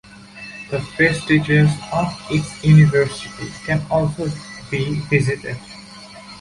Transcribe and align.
The 0.71 0.79
vestiges 0.97 1.69
of 1.93 2.07
its 2.31 2.63
university 2.65 3.51
can 3.67 3.85
also 3.91 4.29
be 4.71 4.99
visited. 5.11 5.57